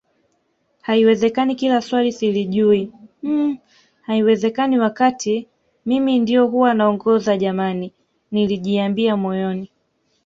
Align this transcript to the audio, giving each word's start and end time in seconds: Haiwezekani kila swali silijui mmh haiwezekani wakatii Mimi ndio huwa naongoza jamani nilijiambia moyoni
Haiwezekani 0.81 1.55
kila 1.55 1.81
swali 1.81 2.11
silijui 2.11 2.91
mmh 3.23 3.57
haiwezekani 4.01 4.79
wakatii 4.79 5.47
Mimi 5.85 6.19
ndio 6.19 6.47
huwa 6.47 6.73
naongoza 6.73 7.37
jamani 7.37 7.93
nilijiambia 8.31 9.17
moyoni 9.17 9.71